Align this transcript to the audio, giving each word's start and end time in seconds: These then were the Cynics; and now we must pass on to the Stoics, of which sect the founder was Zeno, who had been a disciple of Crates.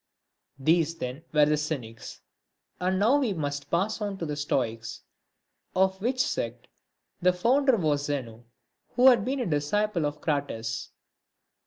These 0.57 0.95
then 0.97 1.21
were 1.31 1.45
the 1.45 1.57
Cynics; 1.57 2.21
and 2.79 2.97
now 2.97 3.17
we 3.19 3.33
must 3.33 3.69
pass 3.69 4.01
on 4.01 4.17
to 4.17 4.25
the 4.25 4.35
Stoics, 4.35 5.03
of 5.75 6.01
which 6.01 6.19
sect 6.19 6.67
the 7.21 7.31
founder 7.33 7.77
was 7.77 8.05
Zeno, 8.05 8.45
who 8.95 9.09
had 9.09 9.23
been 9.23 9.41
a 9.41 9.45
disciple 9.45 10.07
of 10.07 10.19
Crates. 10.19 10.89